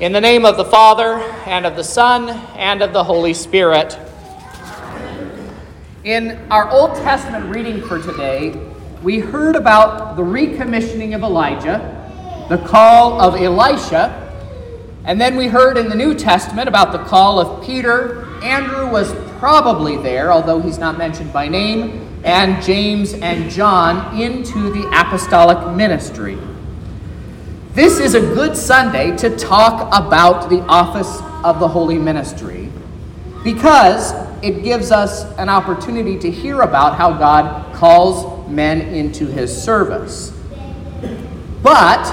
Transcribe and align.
In 0.00 0.12
the 0.12 0.20
name 0.20 0.44
of 0.44 0.56
the 0.56 0.64
Father, 0.64 1.14
and 1.44 1.66
of 1.66 1.74
the 1.74 1.82
Son, 1.82 2.28
and 2.56 2.82
of 2.82 2.92
the 2.92 3.02
Holy 3.02 3.34
Spirit. 3.34 3.98
In 6.04 6.38
our 6.52 6.70
Old 6.70 6.94
Testament 6.94 7.52
reading 7.52 7.82
for 7.82 8.00
today, 8.00 8.50
we 9.02 9.18
heard 9.18 9.56
about 9.56 10.14
the 10.14 10.22
recommissioning 10.22 11.16
of 11.16 11.24
Elijah, 11.24 12.46
the 12.48 12.58
call 12.58 13.20
of 13.20 13.34
Elisha, 13.42 14.32
and 15.04 15.20
then 15.20 15.34
we 15.34 15.48
heard 15.48 15.76
in 15.76 15.88
the 15.88 15.96
New 15.96 16.14
Testament 16.14 16.68
about 16.68 16.92
the 16.92 16.98
call 16.98 17.40
of 17.40 17.66
Peter. 17.66 18.24
Andrew 18.44 18.88
was 18.88 19.12
probably 19.40 19.96
there, 19.96 20.30
although 20.30 20.60
he's 20.60 20.78
not 20.78 20.96
mentioned 20.96 21.32
by 21.32 21.48
name, 21.48 22.20
and 22.22 22.62
James 22.62 23.14
and 23.14 23.50
John 23.50 24.16
into 24.16 24.70
the 24.70 24.88
apostolic 24.92 25.74
ministry. 25.74 26.38
This 27.78 28.00
is 28.00 28.14
a 28.14 28.20
good 28.20 28.56
Sunday 28.56 29.16
to 29.18 29.36
talk 29.36 29.86
about 29.96 30.50
the 30.50 30.62
office 30.62 31.22
of 31.44 31.60
the 31.60 31.68
holy 31.68 31.96
ministry 31.96 32.72
because 33.44 34.14
it 34.42 34.64
gives 34.64 34.90
us 34.90 35.22
an 35.38 35.48
opportunity 35.48 36.18
to 36.18 36.28
hear 36.28 36.62
about 36.62 36.96
how 36.96 37.12
God 37.12 37.72
calls 37.76 38.48
men 38.48 38.80
into 38.80 39.26
his 39.26 39.56
service. 39.56 40.32
But 41.62 42.04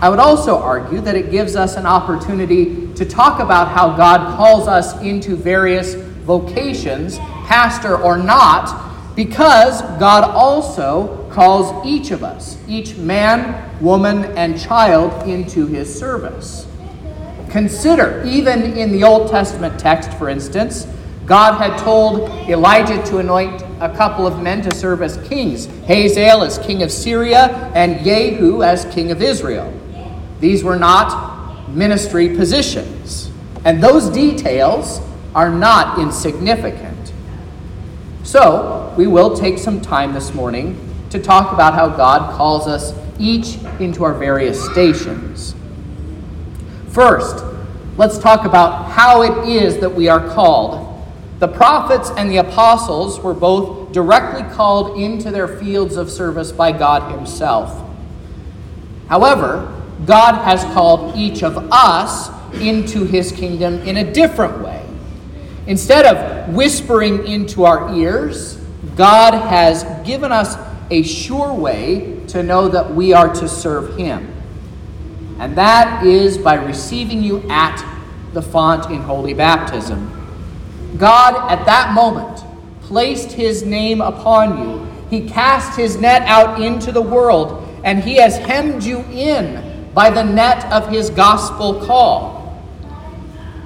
I 0.00 0.08
would 0.08 0.18
also 0.18 0.56
argue 0.56 1.02
that 1.02 1.14
it 1.14 1.30
gives 1.30 1.56
us 1.56 1.76
an 1.76 1.84
opportunity 1.84 2.90
to 2.94 3.04
talk 3.04 3.40
about 3.40 3.68
how 3.68 3.94
God 3.98 4.34
calls 4.38 4.66
us 4.66 4.98
into 5.02 5.36
various 5.36 5.92
vocations, 5.92 7.18
pastor 7.44 7.98
or 7.98 8.16
not, 8.16 9.14
because 9.14 9.82
God 10.00 10.24
also 10.24 11.25
calls 11.36 11.86
each 11.86 12.12
of 12.12 12.24
us, 12.24 12.56
each 12.66 12.96
man, 12.96 13.70
woman, 13.82 14.24
and 14.38 14.58
child 14.58 15.28
into 15.28 15.66
his 15.66 15.86
service. 15.94 16.66
Consider, 17.50 18.24
even 18.24 18.62
in 18.78 18.90
the 18.90 19.04
Old 19.04 19.30
Testament 19.30 19.78
text, 19.78 20.10
for 20.14 20.30
instance, 20.30 20.86
God 21.26 21.58
had 21.58 21.78
told 21.78 22.30
Elijah 22.48 23.02
to 23.10 23.18
anoint 23.18 23.60
a 23.80 23.94
couple 23.94 24.26
of 24.26 24.40
men 24.40 24.62
to 24.62 24.74
serve 24.74 25.02
as 25.02 25.18
kings 25.28 25.66
Hazael 25.86 26.42
as 26.42 26.56
king 26.56 26.82
of 26.82 26.90
Syria, 26.90 27.70
and 27.74 28.02
Jehu 28.02 28.62
as 28.62 28.86
king 28.86 29.10
of 29.10 29.20
Israel. 29.20 29.70
These 30.40 30.64
were 30.64 30.76
not 30.76 31.68
ministry 31.68 32.34
positions, 32.34 33.30
and 33.66 33.82
those 33.82 34.08
details 34.08 35.02
are 35.34 35.50
not 35.50 35.98
insignificant. 35.98 37.12
So, 38.22 38.94
we 38.96 39.06
will 39.06 39.36
take 39.36 39.58
some 39.58 39.82
time 39.82 40.14
this 40.14 40.32
morning 40.32 40.85
to 41.10 41.20
talk 41.20 41.52
about 41.52 41.74
how 41.74 41.88
God 41.88 42.36
calls 42.36 42.66
us 42.66 42.94
each 43.18 43.56
into 43.80 44.04
our 44.04 44.14
various 44.14 44.62
stations. 44.70 45.54
First, 46.88 47.44
let's 47.96 48.18
talk 48.18 48.44
about 48.44 48.90
how 48.90 49.22
it 49.22 49.48
is 49.48 49.78
that 49.78 49.90
we 49.90 50.08
are 50.08 50.26
called. 50.34 50.82
The 51.38 51.48
prophets 51.48 52.10
and 52.16 52.30
the 52.30 52.38
apostles 52.38 53.20
were 53.20 53.34
both 53.34 53.92
directly 53.92 54.42
called 54.54 54.98
into 54.98 55.30
their 55.30 55.46
fields 55.46 55.96
of 55.96 56.10
service 56.10 56.52
by 56.52 56.72
God 56.72 57.12
Himself. 57.12 57.82
However, 59.08 59.72
God 60.06 60.42
has 60.42 60.64
called 60.72 61.16
each 61.16 61.42
of 61.42 61.68
us 61.70 62.30
into 62.54 63.04
His 63.04 63.32
kingdom 63.32 63.74
in 63.80 63.98
a 63.98 64.12
different 64.12 64.60
way. 64.62 64.82
Instead 65.66 66.06
of 66.06 66.54
whispering 66.54 67.26
into 67.26 67.64
our 67.64 67.94
ears, 67.94 68.56
God 68.94 69.34
has 69.34 69.84
given 70.06 70.32
us 70.32 70.56
a 70.90 71.02
sure 71.02 71.52
way 71.52 72.20
to 72.28 72.42
know 72.42 72.68
that 72.68 72.94
we 72.94 73.12
are 73.12 73.32
to 73.34 73.48
serve 73.48 73.96
Him. 73.96 74.32
And 75.38 75.56
that 75.56 76.04
is 76.04 76.38
by 76.38 76.54
receiving 76.54 77.22
you 77.22 77.42
at 77.48 77.84
the 78.32 78.42
font 78.42 78.90
in 78.90 79.02
holy 79.02 79.34
baptism. 79.34 80.12
God, 80.98 81.50
at 81.50 81.64
that 81.66 81.92
moment, 81.92 82.42
placed 82.82 83.32
His 83.32 83.64
name 83.64 84.00
upon 84.00 84.58
you. 84.58 84.86
He 85.10 85.28
cast 85.28 85.78
His 85.78 85.96
net 85.96 86.22
out 86.22 86.60
into 86.62 86.92
the 86.92 87.02
world, 87.02 87.68
and 87.84 88.02
He 88.02 88.16
has 88.16 88.36
hemmed 88.36 88.82
you 88.82 89.00
in 89.10 89.90
by 89.94 90.10
the 90.10 90.22
net 90.22 90.70
of 90.72 90.88
His 90.88 91.10
gospel 91.10 91.84
call. 91.84 92.36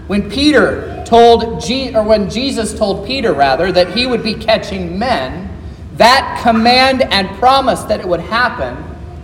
When 0.07 0.29
Peter 0.29 1.05
told, 1.07 1.61
Je- 1.61 1.95
or 1.95 2.03
when 2.03 2.29
Jesus 2.31 2.77
told 2.77 3.07
Peter, 3.07 3.33
rather, 3.33 3.71
that 3.71 3.95
he 3.95 4.07
would 4.07 4.23
be 4.23 4.35
catching 4.35 4.99
men, 4.99 5.50
that 6.01 6.41
command 6.43 7.03
and 7.03 7.29
promise 7.39 7.83
that 7.83 8.01
it 8.01 8.09
would 8.09 8.21
happen 8.21 8.75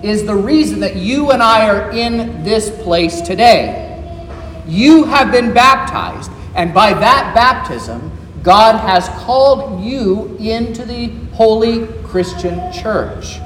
is 0.02 0.26
the 0.26 0.34
reason 0.36 0.80
that 0.80 0.94
you 0.94 1.30
and 1.30 1.42
I 1.42 1.70
are 1.70 1.90
in 1.90 2.44
this 2.44 2.68
place 2.82 3.22
today. 3.22 3.82
You 4.68 5.04
have 5.04 5.32
been 5.32 5.54
baptized, 5.54 6.30
and 6.54 6.74
by 6.74 6.92
that 6.92 7.34
baptism, 7.34 8.12
God 8.42 8.78
has 8.78 9.08
called 9.24 9.82
you 9.82 10.36
into 10.38 10.84
the 10.84 11.06
holy 11.32 11.86
Christian 12.02 12.70
church. 12.70 13.38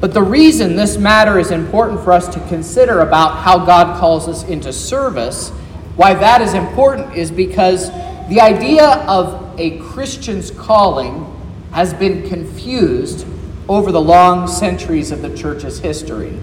But 0.00 0.14
the 0.14 0.22
reason 0.22 0.76
this 0.76 0.98
matter 0.98 1.40
is 1.40 1.50
important 1.50 2.04
for 2.04 2.12
us 2.12 2.28
to 2.28 2.38
consider 2.46 3.00
about 3.00 3.42
how 3.42 3.66
God 3.66 3.98
calls 3.98 4.28
us 4.28 4.44
into 4.44 4.72
service, 4.72 5.50
why 5.96 6.14
that 6.14 6.40
is 6.42 6.54
important, 6.54 7.16
is 7.16 7.32
because 7.32 7.90
the 8.28 8.40
idea 8.40 8.86
of 9.08 9.41
a 9.58 9.78
Christian's 9.78 10.50
calling 10.50 11.26
has 11.72 11.94
been 11.94 12.28
confused 12.28 13.26
over 13.68 13.92
the 13.92 14.00
long 14.00 14.46
centuries 14.46 15.10
of 15.10 15.22
the 15.22 15.36
church's 15.36 15.78
history. 15.78 16.38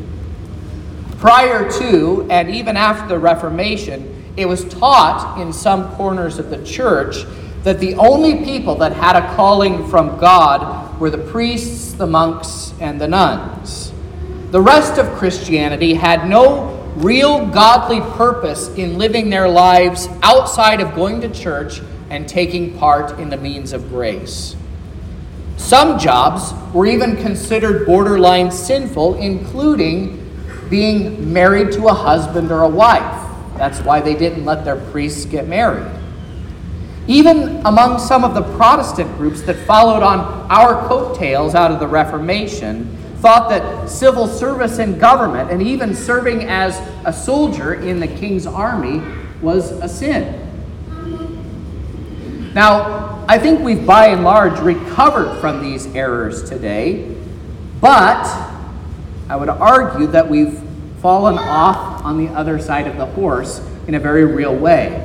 Prior 1.17 1.69
to 1.79 2.27
and 2.29 2.49
even 2.49 2.77
after 2.77 3.07
the 3.07 3.19
Reformation, 3.19 4.33
it 4.37 4.47
was 4.47 4.63
taught 4.65 5.39
in 5.39 5.51
some 5.51 5.93
corners 5.95 6.39
of 6.39 6.49
the 6.49 6.63
church 6.63 7.25
that 7.63 7.79
the 7.79 7.95
only 7.95 8.43
people 8.45 8.75
that 8.75 8.93
had 8.93 9.15
a 9.15 9.35
calling 9.35 9.87
from 9.89 10.17
God 10.17 10.97
were 10.99 11.09
the 11.09 11.17
priests, 11.17 11.93
the 11.93 12.07
monks, 12.07 12.73
and 12.79 12.99
the 12.99 13.07
nuns. 13.07 13.91
The 14.51 14.61
rest 14.61 14.97
of 14.97 15.17
Christianity 15.17 15.93
had 15.93 16.27
no 16.27 16.75
real 16.95 17.45
godly 17.47 18.01
purpose 18.17 18.69
in 18.69 18.97
living 18.97 19.29
their 19.29 19.47
lives 19.47 20.07
outside 20.23 20.81
of 20.81 20.95
going 20.95 21.21
to 21.21 21.29
church 21.29 21.81
and 22.09 22.27
taking 22.27 22.77
part 22.77 23.19
in 23.19 23.29
the 23.29 23.37
means 23.37 23.73
of 23.73 23.89
grace. 23.89 24.55
Some 25.57 25.99
jobs 25.99 26.53
were 26.73 26.85
even 26.85 27.17
considered 27.17 27.85
borderline 27.85 28.51
sinful, 28.51 29.15
including 29.15 30.25
being 30.69 31.31
married 31.33 31.71
to 31.73 31.87
a 31.87 31.93
husband 31.93 32.51
or 32.51 32.63
a 32.63 32.69
wife. 32.69 33.27
That's 33.57 33.79
why 33.81 33.99
they 33.99 34.15
didn't 34.15 34.45
let 34.45 34.63
their 34.63 34.77
priests 34.77 35.25
get 35.25 35.47
married. 35.47 35.91
Even 37.07 37.65
among 37.65 37.99
some 37.99 38.23
of 38.23 38.33
the 38.35 38.43
Protestant 38.55 39.15
groups 39.17 39.41
that 39.41 39.55
followed 39.65 40.03
on 40.03 40.19
our 40.49 40.87
coattails 40.87 41.55
out 41.55 41.71
of 41.71 41.79
the 41.79 41.87
Reformation, 41.87 42.95
thought 43.17 43.49
that 43.49 43.89
civil 43.89 44.27
service 44.27 44.79
in 44.79 44.97
government 44.97 45.51
and 45.51 45.61
even 45.61 45.93
serving 45.93 46.45
as 46.45 46.79
a 47.05 47.11
soldier 47.11 47.73
in 47.73 47.99
the 47.99 48.07
king's 48.07 48.47
army 48.47 49.01
was 49.41 49.71
a 49.71 49.89
sin. 49.89 50.38
Now, 52.53 53.23
I 53.27 53.37
think 53.37 53.59
we've 53.61 53.85
by 53.85 54.07
and 54.07 54.23
large 54.23 54.59
recovered 54.59 55.39
from 55.39 55.61
these 55.61 55.85
errors 55.95 56.49
today, 56.49 57.15
but 57.79 58.25
I 59.29 59.35
would 59.35 59.49
argue 59.49 60.07
that 60.07 60.27
we've 60.27 60.59
fallen 60.99 61.37
off 61.37 62.03
on 62.03 62.17
the 62.17 62.31
other 62.33 62.57
side 62.57 62.87
of 62.87 62.97
the 62.97 63.05
horse 63.05 63.61
in 63.87 63.93
a 63.93 63.99
very 63.99 64.25
real 64.25 64.55
way. 64.55 64.99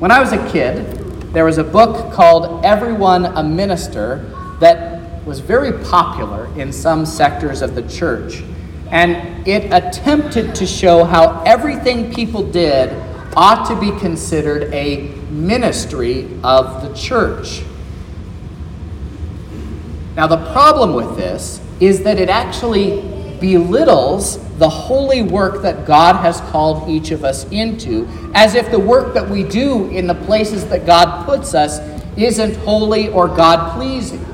When 0.00 0.10
I 0.10 0.18
was 0.18 0.32
a 0.32 0.50
kid, 0.50 0.96
there 1.32 1.44
was 1.44 1.58
a 1.58 1.64
book 1.64 2.12
called 2.12 2.64
Everyone 2.64 3.26
a 3.26 3.44
Minister 3.44 4.56
that 4.58 5.24
was 5.24 5.38
very 5.38 5.72
popular 5.84 6.52
in 6.58 6.72
some 6.72 7.06
sectors 7.06 7.62
of 7.62 7.76
the 7.76 7.82
church. 7.82 8.42
And 8.90 9.46
it 9.46 9.72
attempted 9.72 10.56
to 10.56 10.66
show 10.66 11.04
how 11.04 11.40
everything 11.44 12.12
people 12.12 12.42
did 12.50 12.90
ought 13.36 13.68
to 13.68 13.78
be 13.78 13.96
considered 14.00 14.74
a 14.74 15.19
ministry 15.30 16.28
of 16.42 16.82
the 16.82 16.94
church. 16.94 17.62
Now, 20.16 20.26
the 20.26 20.52
problem 20.52 20.94
with 20.94 21.16
this 21.16 21.60
is 21.80 22.02
that 22.02 22.18
it 22.18 22.28
actually 22.28 23.00
belittles 23.40 24.38
the 24.58 24.68
holy 24.68 25.22
work 25.22 25.62
that 25.62 25.86
God 25.86 26.16
has 26.16 26.40
called 26.52 26.88
each 26.90 27.10
of 27.10 27.24
us 27.24 27.50
into, 27.50 28.06
as 28.34 28.54
if 28.54 28.70
the 28.70 28.78
work 28.78 29.14
that 29.14 29.28
we 29.28 29.42
do 29.42 29.88
in 29.88 30.06
the 30.06 30.14
places 30.14 30.66
that 30.68 30.84
God 30.84 31.24
puts 31.24 31.54
us 31.54 31.78
isn't 32.18 32.56
holy 32.64 33.08
or 33.08 33.28
God 33.28 33.74
pleasing. 33.74 34.24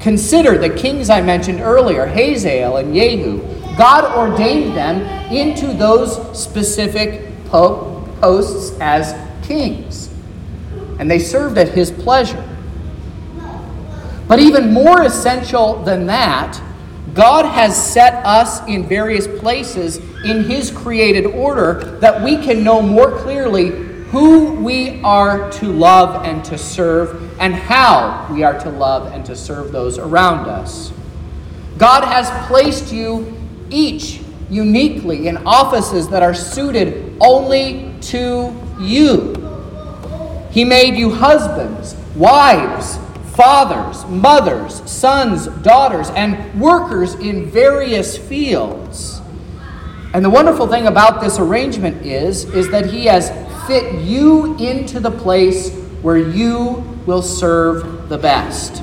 Consider 0.00 0.58
the 0.58 0.70
kings 0.70 1.10
I 1.10 1.20
mentioned 1.20 1.60
earlier, 1.60 2.06
Hazael 2.06 2.78
and 2.78 2.94
Jehu. 2.94 3.40
God 3.76 4.04
ordained 4.16 4.76
them 4.76 5.02
into 5.32 5.72
those 5.72 6.40
specific 6.40 7.22
po- 7.46 8.08
posts 8.20 8.76
as 8.80 9.14
kings, 9.46 10.05
and 10.98 11.10
they 11.10 11.18
served 11.18 11.58
at 11.58 11.68
his 11.68 11.90
pleasure. 11.90 12.44
But 14.28 14.40
even 14.40 14.72
more 14.72 15.02
essential 15.02 15.82
than 15.84 16.06
that, 16.06 16.60
God 17.14 17.46
has 17.46 17.74
set 17.92 18.24
us 18.26 18.66
in 18.66 18.86
various 18.86 19.26
places 19.26 19.96
in 20.24 20.44
His 20.44 20.70
created 20.70 21.26
order 21.26 21.98
that 22.00 22.22
we 22.22 22.36
can 22.36 22.62
know 22.62 22.82
more 22.82 23.10
clearly 23.20 23.70
who 24.10 24.52
we 24.52 25.00
are 25.02 25.50
to 25.52 25.72
love 25.72 26.26
and 26.26 26.44
to 26.44 26.58
serve 26.58 27.40
and 27.40 27.54
how 27.54 28.28
we 28.30 28.42
are 28.42 28.58
to 28.60 28.70
love 28.70 29.12
and 29.12 29.24
to 29.26 29.34
serve 29.34 29.72
those 29.72 29.98
around 29.98 30.48
us. 30.48 30.92
God 31.78 32.04
has 32.04 32.28
placed 32.48 32.92
you 32.92 33.34
each 33.70 34.20
uniquely 34.50 35.28
in 35.28 35.38
offices 35.46 36.08
that 36.08 36.22
are 36.22 36.34
suited 36.34 37.16
only 37.20 37.94
to 38.00 38.54
you. 38.78 39.35
He 40.56 40.64
made 40.64 40.96
you 40.96 41.10
husbands, 41.10 41.94
wives, 42.14 42.96
fathers, 43.34 44.06
mothers, 44.06 44.90
sons, 44.90 45.48
daughters, 45.48 46.08
and 46.08 46.58
workers 46.58 47.12
in 47.16 47.50
various 47.50 48.16
fields. 48.16 49.20
And 50.14 50.24
the 50.24 50.30
wonderful 50.30 50.66
thing 50.66 50.86
about 50.86 51.20
this 51.20 51.38
arrangement 51.38 52.06
is, 52.06 52.44
is 52.54 52.70
that 52.70 52.86
he 52.86 53.04
has 53.04 53.28
fit 53.66 54.00
you 54.00 54.56
into 54.56 54.98
the 54.98 55.10
place 55.10 55.74
where 56.00 56.16
you 56.16 56.82
will 57.04 57.20
serve 57.20 58.08
the 58.08 58.16
best. 58.16 58.82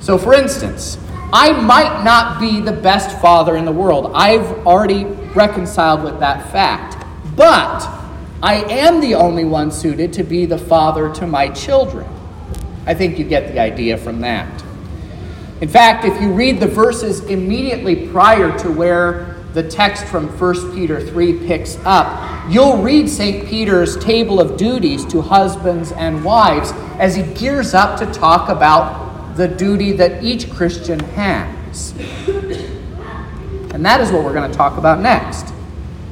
So, 0.00 0.18
for 0.18 0.34
instance, 0.34 0.98
I 1.32 1.52
might 1.52 2.02
not 2.02 2.40
be 2.40 2.60
the 2.60 2.72
best 2.72 3.16
father 3.20 3.56
in 3.56 3.64
the 3.64 3.70
world. 3.70 4.10
I've 4.12 4.66
already 4.66 5.04
reconciled 5.04 6.02
with 6.02 6.18
that 6.18 6.50
fact. 6.50 7.06
But 7.36 8.03
I 8.44 8.56
am 8.70 9.00
the 9.00 9.14
only 9.14 9.46
one 9.46 9.70
suited 9.70 10.12
to 10.12 10.22
be 10.22 10.44
the 10.44 10.58
father 10.58 11.10
to 11.14 11.26
my 11.26 11.48
children. 11.48 12.06
I 12.84 12.92
think 12.92 13.18
you 13.18 13.24
get 13.24 13.50
the 13.50 13.58
idea 13.58 13.96
from 13.96 14.20
that. 14.20 14.62
In 15.62 15.68
fact, 15.70 16.04
if 16.04 16.20
you 16.20 16.30
read 16.30 16.60
the 16.60 16.66
verses 16.66 17.20
immediately 17.20 18.06
prior 18.08 18.54
to 18.58 18.70
where 18.70 19.36
the 19.54 19.62
text 19.62 20.04
from 20.04 20.28
1 20.38 20.74
Peter 20.74 21.00
3 21.00 21.46
picks 21.46 21.78
up, 21.86 22.50
you'll 22.50 22.82
read 22.82 23.08
St. 23.08 23.48
Peter's 23.48 23.96
table 23.96 24.42
of 24.42 24.58
duties 24.58 25.06
to 25.06 25.22
husbands 25.22 25.92
and 25.92 26.22
wives 26.22 26.72
as 26.98 27.16
he 27.16 27.22
gears 27.22 27.72
up 27.72 27.98
to 27.98 28.04
talk 28.12 28.50
about 28.50 29.36
the 29.38 29.48
duty 29.48 29.92
that 29.92 30.22
each 30.22 30.52
Christian 30.52 31.00
has. 31.00 31.92
And 33.72 33.82
that 33.86 34.02
is 34.02 34.12
what 34.12 34.22
we're 34.22 34.34
going 34.34 34.50
to 34.50 34.54
talk 34.54 34.76
about 34.76 35.00
next. 35.00 35.53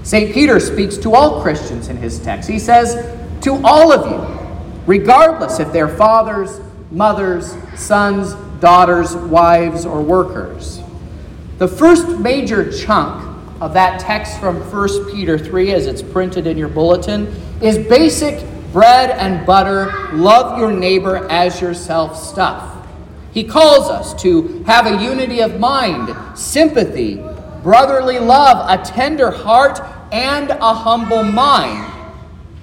St. 0.02 0.32
Peter 0.32 0.58
speaks 0.58 0.96
to 0.98 1.14
all 1.14 1.42
Christians 1.42 1.88
in 1.88 1.96
his 1.96 2.18
text. 2.18 2.48
He 2.48 2.58
says, 2.58 2.94
To 3.42 3.60
all 3.64 3.92
of 3.92 4.10
you, 4.10 4.50
regardless 4.86 5.60
if 5.60 5.72
they're 5.72 5.88
fathers, 5.88 6.60
mothers, 6.90 7.56
sons, 7.76 8.34
daughters, 8.60 9.14
wives, 9.14 9.86
or 9.86 10.02
workers. 10.02 10.80
The 11.58 11.68
first 11.68 12.18
major 12.18 12.70
chunk 12.72 13.28
of 13.60 13.74
that 13.74 14.00
text 14.00 14.40
from 14.40 14.60
1 14.70 15.12
Peter 15.12 15.38
3, 15.38 15.72
as 15.72 15.86
it's 15.86 16.02
printed 16.02 16.46
in 16.46 16.58
your 16.58 16.68
bulletin, 16.68 17.28
is 17.60 17.78
basic 17.78 18.44
bread 18.72 19.10
and 19.10 19.46
butter, 19.46 19.92
love 20.12 20.58
your 20.58 20.72
neighbor 20.72 21.28
as 21.30 21.60
yourself 21.60 22.16
stuff. 22.16 22.86
He 23.32 23.44
calls 23.44 23.88
us 23.88 24.20
to 24.22 24.62
have 24.64 24.86
a 24.86 25.02
unity 25.02 25.40
of 25.40 25.60
mind, 25.60 26.14
sympathy, 26.36 27.22
brotherly 27.62 28.18
love, 28.18 28.68
a 28.68 28.82
tender 28.84 29.30
heart, 29.30 29.80
and 30.12 30.50
a 30.50 30.74
humble 30.74 31.22
mind. 31.22 31.90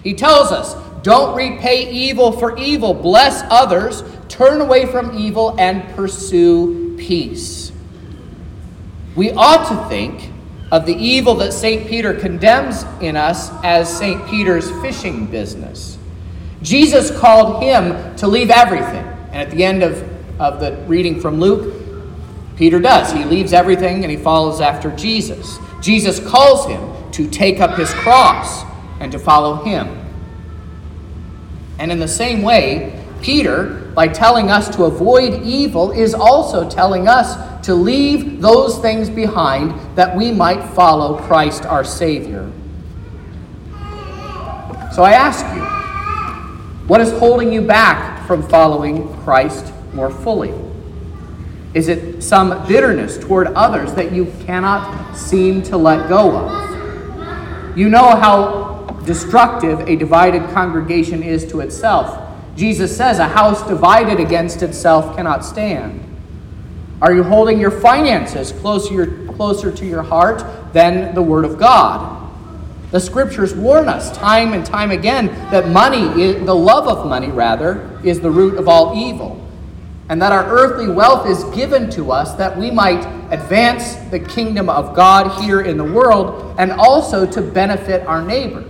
He 0.03 0.13
tells 0.13 0.51
us, 0.51 0.75
don't 1.01 1.35
repay 1.35 1.91
evil 1.91 2.31
for 2.31 2.57
evil, 2.57 2.93
bless 2.93 3.43
others, 3.49 4.03
turn 4.27 4.61
away 4.61 4.85
from 4.85 5.17
evil, 5.17 5.55
and 5.59 5.87
pursue 5.95 6.95
peace. 6.97 7.71
We 9.15 9.31
ought 9.31 9.67
to 9.69 9.89
think 9.89 10.31
of 10.71 10.85
the 10.85 10.95
evil 10.95 11.35
that 11.35 11.53
St. 11.53 11.87
Peter 11.87 12.13
condemns 12.13 12.85
in 13.01 13.15
us 13.15 13.49
as 13.63 13.97
St. 13.97 14.27
Peter's 14.27 14.69
fishing 14.81 15.25
business. 15.25 15.97
Jesus 16.61 17.17
called 17.17 17.63
him 17.63 18.15
to 18.17 18.27
leave 18.27 18.51
everything. 18.51 19.05
And 19.31 19.37
at 19.37 19.51
the 19.51 19.63
end 19.63 19.83
of, 19.83 20.03
of 20.39 20.59
the 20.59 20.75
reading 20.87 21.19
from 21.19 21.39
Luke, 21.39 21.78
Peter 22.59 22.77
does. 22.77 23.13
He 23.13 23.23
leaves 23.23 23.53
everything 23.53 24.03
and 24.03 24.11
he 24.11 24.17
follows 24.17 24.59
after 24.59 24.93
Jesus. 24.97 25.57
Jesus 25.79 26.19
calls 26.19 26.67
him 26.67 27.09
to 27.13 27.25
take 27.29 27.61
up 27.61 27.77
his 27.77 27.89
cross 27.93 28.65
and 28.99 29.13
to 29.13 29.17
follow 29.17 29.63
him. 29.63 29.87
And 31.79 31.89
in 31.89 31.99
the 31.99 32.07
same 32.07 32.41
way, 32.41 33.01
Peter, 33.21 33.89
by 33.95 34.09
telling 34.09 34.51
us 34.51 34.67
to 34.75 34.83
avoid 34.83 35.41
evil, 35.43 35.91
is 35.91 36.13
also 36.13 36.69
telling 36.69 37.07
us 37.07 37.65
to 37.65 37.73
leave 37.73 38.41
those 38.41 38.77
things 38.79 39.09
behind 39.09 39.73
that 39.95 40.13
we 40.13 40.29
might 40.29 40.61
follow 40.75 41.17
Christ 41.17 41.65
our 41.65 41.85
Savior. 41.85 42.51
So 44.91 45.03
I 45.03 45.13
ask 45.13 45.45
you, 45.55 45.63
what 46.89 46.99
is 46.99 47.11
holding 47.19 47.53
you 47.53 47.61
back 47.61 48.27
from 48.27 48.43
following 48.43 49.07
Christ 49.19 49.71
more 49.93 50.11
fully? 50.11 50.68
Is 51.73 51.87
it 51.87 52.23
some 52.23 52.67
bitterness 52.67 53.17
toward 53.19 53.47
others 53.47 53.93
that 53.93 54.11
you 54.11 54.33
cannot 54.45 55.13
seem 55.15 55.61
to 55.63 55.77
let 55.77 56.09
go 56.09 56.35
of? 56.35 57.77
You 57.77 57.89
know 57.89 58.15
how 58.15 58.99
destructive 59.05 59.81
a 59.81 59.95
divided 59.95 60.49
congregation 60.49 61.21
is 61.21 61.45
to 61.51 61.59
itself. 61.59 62.27
Jesus 62.55 62.95
says, 62.95 63.19
A 63.19 63.27
house 63.27 63.65
divided 63.67 64.19
against 64.19 64.63
itself 64.63 65.15
cannot 65.15 65.45
stand. 65.45 66.03
Are 67.03 67.13
you 67.13 67.23
holding 67.23 67.59
your 67.59 67.71
finances 67.71 68.51
closer, 68.51 69.27
closer 69.27 69.71
to 69.71 69.85
your 69.85 70.01
heart 70.01 70.73
than 70.73 71.13
the 71.13 71.21
Word 71.21 71.45
of 71.45 71.59
God? 71.59 72.17
The 72.89 72.99
scriptures 72.99 73.53
warn 73.53 73.87
us 73.87 74.15
time 74.17 74.53
and 74.53 74.65
time 74.65 74.89
again 74.89 75.27
that 75.51 75.69
money, 75.69 76.33
the 76.33 76.55
love 76.55 76.87
of 76.87 77.07
money 77.07 77.29
rather, 77.29 77.99
is 78.03 78.19
the 78.19 78.31
root 78.31 78.57
of 78.57 78.67
all 78.67 78.97
evil 78.97 79.48
and 80.09 80.19
that 80.21 80.31
our 80.31 80.45
earthly 80.45 80.87
wealth 80.87 81.27
is 81.27 81.43
given 81.55 81.89
to 81.91 82.11
us 82.11 82.33
that 82.33 82.57
we 82.57 82.71
might 82.71 83.05
advance 83.31 83.93
the 84.09 84.19
kingdom 84.19 84.67
of 84.67 84.95
God 84.95 85.41
here 85.43 85.61
in 85.61 85.77
the 85.77 85.83
world 85.83 86.55
and 86.57 86.71
also 86.71 87.25
to 87.27 87.41
benefit 87.41 88.05
our 88.07 88.21
neighbor. 88.23 88.65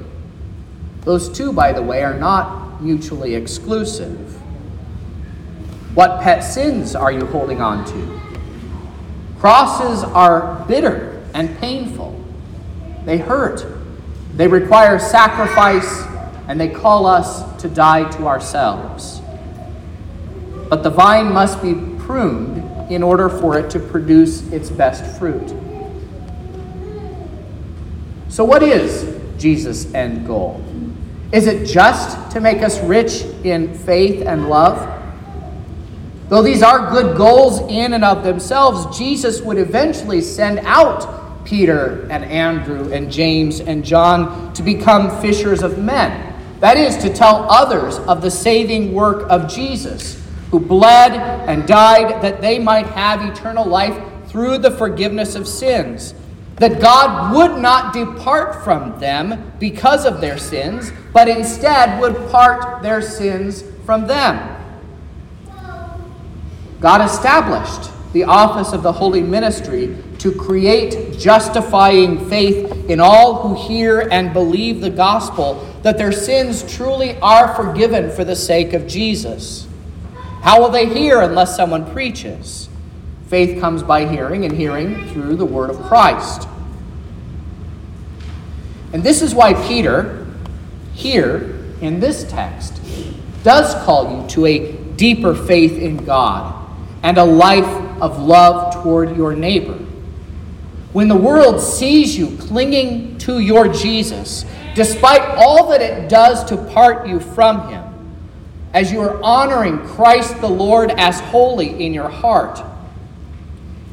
Those 1.05 1.29
two, 1.29 1.53
by 1.53 1.71
the 1.71 1.81
way, 1.81 2.03
are 2.03 2.19
not 2.19 2.81
mutually 2.81 3.35
exclusive. 3.35 4.35
What 5.95 6.21
pet 6.21 6.41
sins 6.41 6.93
are 6.93 7.11
you 7.11 7.25
holding 7.25 7.61
on 7.61 7.85
to? 7.85 8.19
Crosses 9.39 10.03
are 10.03 10.65
bitter 10.67 11.25
and 11.33 11.57
painful. 11.59 12.21
They 13.05 13.17
hurt. 13.17 13.65
They 14.35 14.47
require 14.47 14.99
sacrifice, 14.99 16.03
and 16.49 16.59
they 16.59 16.69
call 16.69 17.05
us 17.05 17.59
to 17.61 17.69
die 17.69 18.09
to 18.11 18.27
ourselves. 18.27 19.18
But 20.69 20.83
the 20.83 20.91
vine 20.91 21.33
must 21.33 21.61
be 21.61 21.73
pruned 21.97 22.91
in 22.91 23.01
order 23.01 23.27
for 23.27 23.57
it 23.57 23.69
to 23.71 23.79
produce 23.79 24.47
its 24.51 24.69
best 24.69 25.19
fruit. 25.19 25.49
So, 28.29 28.45
what 28.45 28.61
is 28.61 29.19
Jesus' 29.39 29.91
end 29.93 30.27
goal? 30.27 30.63
Is 31.31 31.47
it 31.47 31.65
just 31.65 32.31
to 32.31 32.39
make 32.39 32.61
us 32.61 32.79
rich 32.83 33.23
in 33.43 33.73
faith 33.73 34.25
and 34.25 34.49
love? 34.49 34.97
Though 36.29 36.43
these 36.43 36.61
are 36.61 36.91
good 36.91 37.17
goals 37.17 37.59
in 37.61 37.93
and 37.93 38.05
of 38.05 38.23
themselves, 38.23 38.97
Jesus 38.97 39.41
would 39.41 39.57
eventually 39.57 40.21
send 40.21 40.59
out 40.59 41.43
Peter 41.43 42.07
and 42.11 42.23
Andrew 42.23 42.91
and 42.93 43.11
James 43.11 43.59
and 43.59 43.83
John 43.83 44.53
to 44.53 44.61
become 44.61 45.19
fishers 45.21 45.63
of 45.63 45.79
men. 45.79 46.35
That 46.59 46.77
is, 46.77 46.97
to 46.97 47.11
tell 47.11 47.49
others 47.49 47.97
of 47.97 48.21
the 48.21 48.29
saving 48.29 48.93
work 48.93 49.27
of 49.29 49.51
Jesus 49.51 50.18
who 50.51 50.59
bled 50.59 51.13
and 51.13 51.67
died 51.67 52.21
that 52.21 52.41
they 52.41 52.59
might 52.59 52.87
have 52.87 53.21
eternal 53.21 53.65
life 53.65 53.97
through 54.27 54.57
the 54.57 54.71
forgiveness 54.71 55.35
of 55.35 55.47
sins. 55.47 56.13
That 56.55 56.81
God 56.81 57.35
would 57.35 57.61
not 57.61 57.93
depart 57.93 58.63
from 58.63 58.99
them 58.99 59.53
because 59.59 60.05
of 60.05 60.21
their 60.21 60.37
sins, 60.37 60.91
but 61.13 61.29
instead 61.29 61.99
would 62.01 62.15
part 62.29 62.83
their 62.83 63.01
sins 63.01 63.63
from 63.85 64.07
them. 64.07 64.57
God 66.79 67.01
established 67.01 67.91
the 68.13 68.23
office 68.23 68.73
of 68.73 68.83
the 68.83 68.91
holy 68.91 69.21
ministry 69.21 69.95
to 70.17 70.33
create 70.33 71.17
justifying 71.17 72.27
faith 72.29 72.89
in 72.89 72.99
all 72.99 73.47
who 73.47 73.67
hear 73.67 74.07
and 74.11 74.33
believe 74.33 74.81
the 74.81 74.89
gospel 74.89 75.65
that 75.83 75.97
their 75.97 76.11
sins 76.11 76.63
truly 76.75 77.17
are 77.19 77.53
forgiven 77.55 78.09
for 78.09 78.23
the 78.23 78.35
sake 78.35 78.73
of 78.73 78.87
Jesus. 78.87 79.68
How 80.41 80.61
will 80.61 80.69
they 80.69 80.87
hear 80.87 81.21
unless 81.21 81.55
someone 81.55 81.91
preaches? 81.91 82.69
Faith 83.27 83.59
comes 83.59 83.83
by 83.83 84.07
hearing, 84.07 84.45
and 84.45 84.55
hearing 84.55 85.07
through 85.09 85.35
the 85.35 85.45
word 85.45 85.69
of 85.69 85.79
Christ. 85.83 86.47
And 88.91 89.03
this 89.03 89.21
is 89.21 89.35
why 89.35 89.53
Peter, 89.67 90.25
here 90.93 91.63
in 91.81 91.99
this 91.99 92.23
text, 92.23 92.81
does 93.43 93.75
call 93.85 94.21
you 94.21 94.27
to 94.29 94.45
a 94.45 94.71
deeper 94.95 95.35
faith 95.35 95.73
in 95.73 95.97
God 95.97 96.55
and 97.03 97.17
a 97.17 97.23
life 97.23 98.01
of 98.01 98.19
love 98.19 98.73
toward 98.81 99.15
your 99.15 99.35
neighbor. 99.35 99.77
When 100.91 101.07
the 101.07 101.15
world 101.15 101.61
sees 101.61 102.17
you 102.17 102.35
clinging 102.37 103.19
to 103.19 103.39
your 103.39 103.67
Jesus, 103.67 104.43
despite 104.73 105.21
all 105.37 105.69
that 105.69 105.81
it 105.81 106.09
does 106.09 106.43
to 106.45 106.57
part 106.57 107.07
you 107.07 107.19
from 107.19 107.69
him, 107.69 107.88
as 108.73 108.91
you 108.91 109.01
are 109.01 109.21
honoring 109.23 109.79
Christ 109.79 110.39
the 110.41 110.49
Lord 110.49 110.91
as 110.91 111.19
holy 111.19 111.83
in 111.83 111.93
your 111.93 112.09
heart, 112.09 112.61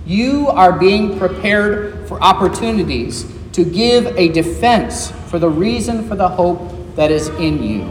you 0.05 0.49
are 0.49 0.73
being 0.73 1.19
prepared 1.19 2.07
for 2.07 2.23
opportunities 2.23 3.25
to 3.53 3.65
give 3.65 4.07
a 4.19 4.29
defense 4.29 5.11
for 5.11 5.39
the 5.39 5.49
reason 5.49 6.07
for 6.07 6.15
the 6.15 6.29
hope 6.29 6.95
that 6.95 7.11
is 7.11 7.29
in 7.29 7.63
you. 7.63 7.85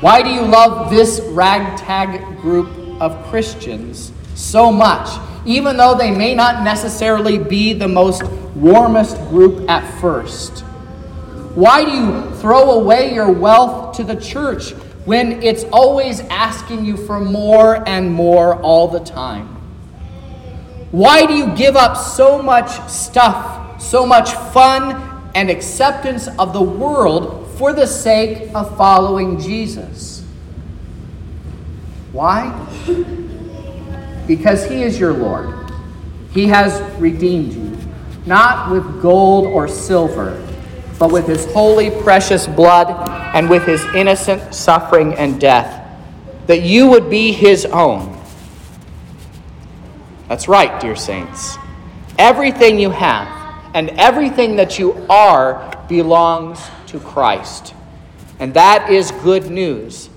Why 0.00 0.22
do 0.22 0.30
you 0.30 0.42
love 0.42 0.90
this 0.90 1.20
ragtag 1.30 2.40
group 2.40 2.68
of 3.00 3.20
Christians 3.26 4.12
so 4.34 4.70
much, 4.70 5.08
even 5.44 5.76
though 5.76 5.94
they 5.94 6.10
may 6.10 6.34
not 6.34 6.62
necessarily 6.62 7.38
be 7.38 7.72
the 7.72 7.88
most 7.88 8.22
warmest 8.54 9.16
group 9.28 9.68
at 9.68 10.00
first? 10.00 10.60
Why 11.54 11.84
do 11.84 11.90
you 11.90 12.30
throw 12.36 12.72
away 12.72 13.12
your 13.12 13.32
wealth 13.32 13.96
to 13.96 14.04
the 14.04 14.14
church 14.14 14.74
when 15.08 15.42
it's 15.42 15.64
always 15.72 16.20
asking 16.28 16.84
you 16.84 16.94
for 16.94 17.18
more 17.18 17.82
and 17.88 18.12
more 18.12 18.60
all 18.60 18.88
the 18.88 19.00
time? 19.00 19.46
Why 20.90 21.24
do 21.24 21.32
you 21.32 21.46
give 21.56 21.76
up 21.76 21.96
so 21.96 22.42
much 22.42 22.68
stuff, 22.90 23.80
so 23.80 24.04
much 24.04 24.32
fun 24.52 25.30
and 25.34 25.48
acceptance 25.48 26.28
of 26.38 26.52
the 26.52 26.60
world 26.60 27.50
for 27.56 27.72
the 27.72 27.86
sake 27.86 28.50
of 28.54 28.76
following 28.76 29.40
Jesus? 29.40 30.22
Why? 32.12 32.52
Because 34.26 34.68
He 34.68 34.82
is 34.82 35.00
your 35.00 35.14
Lord. 35.14 35.72
He 36.32 36.48
has 36.48 36.82
redeemed 37.00 37.54
you, 37.54 37.78
not 38.26 38.70
with 38.70 39.00
gold 39.00 39.46
or 39.46 39.68
silver, 39.68 40.36
but 40.98 41.12
with 41.12 41.26
His 41.26 41.44
holy, 41.52 41.90
precious 41.90 42.46
blood 42.46 42.88
and 43.34 43.48
with 43.48 43.64
His 43.64 43.84
innocent 43.94 44.54
suffering 44.54 45.14
and 45.14 45.40
death, 45.40 45.86
that 46.46 46.62
you 46.62 46.88
would 46.88 47.08
be 47.08 47.32
His 47.32 47.64
own 47.66 48.18
that's 50.28 50.46
right, 50.46 50.78
dear 50.78 50.94
saints. 50.94 51.56
Everything 52.18 52.78
you 52.78 52.90
have 52.90 53.64
and 53.74 53.88
everything 53.90 54.56
that 54.56 54.78
you 54.78 54.92
are 55.08 55.84
belongs 55.88 56.60
to 56.88 57.00
Christ. 57.00 57.74
And 58.38 58.52
that 58.54 58.90
is 58.90 59.10
good 59.10 59.50
news 59.50 60.10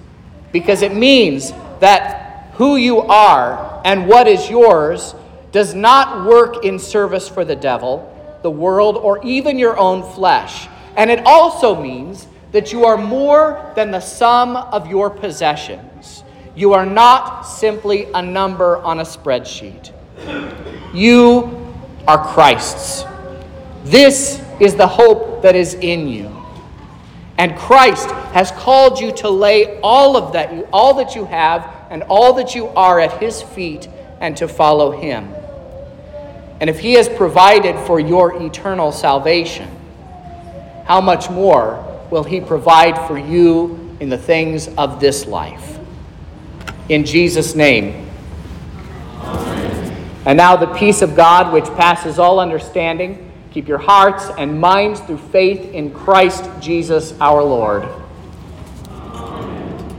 because 0.52 0.82
it 0.82 0.94
means 0.94 1.52
that 1.80 2.52
who 2.56 2.76
you 2.76 3.00
are 3.00 3.82
and 3.86 4.08
what 4.08 4.28
is 4.28 4.50
yours 4.50 5.16
does 5.54 5.74
not 5.74 6.26
work 6.28 6.66
in 6.66 6.78
service 6.78 7.30
for 7.30 7.46
the 7.46 7.56
devil, 7.56 8.08
the 8.42 8.52
world, 8.52 8.98
or 8.98 9.24
even 9.24 9.58
your 9.58 9.78
own 9.78 10.04
flesh. 10.14 10.68
And 10.96 11.10
it 11.10 11.22
also 11.26 11.82
means 11.82 12.28
that 12.52 12.72
you 12.72 12.86
are 12.86 12.98
more 12.98 13.72
than 13.76 13.92
the 13.92 14.00
sum 14.00 14.56
of 14.56 14.88
your 14.88 15.10
possessions. 15.10 16.24
You 16.56 16.74
are 16.74 16.86
not 16.86 17.44
simply 17.44 18.08
a 18.14 18.22
number 18.22 18.78
on 18.78 19.00
a 19.00 19.04
spreadsheet. 19.04 19.92
You 20.94 21.74
are 22.08 22.34
Christ's. 22.34 23.06
This 23.86 24.44
is 24.60 24.76
the 24.76 24.88
hope 24.88 25.42
that 25.44 25.56
is 25.56 25.76
in 25.76 26.08
you. 26.08 26.30
And 27.38 27.58
Christ 27.58 28.12
has 28.34 28.52
called 28.52 29.00
you 29.00 29.12
to 29.14 29.30
lay 29.30 29.80
all 29.80 30.18
of 30.18 30.34
that, 30.34 30.68
all 30.72 30.94
that 30.96 31.16
you 31.16 31.26
have 31.26 31.88
and 31.90 32.04
all 32.04 32.34
that 32.34 32.54
you 32.54 32.68
are 32.68 33.00
at 33.00 33.20
his 33.20 33.42
feet 33.42 33.88
and 34.20 34.38
to 34.38 34.48
follow 34.48 34.92
him. 34.92 35.34
And 36.60 36.70
if 36.70 36.80
he 36.80 36.94
has 36.94 37.10
provided 37.10 37.76
for 37.88 38.00
your 38.00 38.40
eternal 38.44 38.92
salvation, 38.92 39.68
how 40.92 41.00
much 41.00 41.30
more 41.30 41.82
will 42.10 42.26
he 42.26 42.42
provide 42.42 43.08
for 43.08 43.18
you 43.18 43.96
in 44.02 44.10
the 44.10 44.18
things 44.18 44.68
of 44.78 45.00
this 45.00 45.26
life? 45.26 45.80
In 46.90 47.06
Jesus' 47.06 47.56
name, 47.56 48.10
and 50.26 50.36
now 50.36 50.58
the 50.58 50.68
peace 50.74 51.02
of 51.02 51.16
God, 51.16 51.54
which 51.54 51.64
passes 51.78 52.20
all 52.20 52.42
understanding, 52.42 53.32
keep 53.52 53.70
your 53.70 53.78
hearts 53.78 54.26
and 54.38 54.60
minds 54.60 55.00
through 55.00 55.20
faith 55.20 55.72
in 55.72 55.94
Christ 55.94 56.44
Jesus 56.60 57.14
our 57.22 57.42
Lord. 57.42 57.88